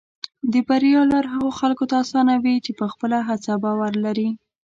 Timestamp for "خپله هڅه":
2.93-3.51